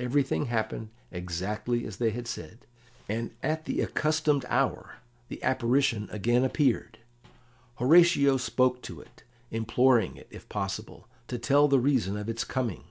[0.00, 2.66] Everything happened exactly as they had said,
[3.08, 4.96] and at the accustomed hour
[5.28, 6.98] the apparition again appeared.
[7.76, 9.22] Horatio spoke to it,
[9.52, 12.82] imploring it, if possible, to tell the reason of its coming.